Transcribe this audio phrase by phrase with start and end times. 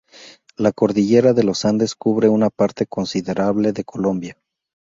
[0.55, 4.35] La Cordillera de los Andes cubre una parte considerable de Colombia.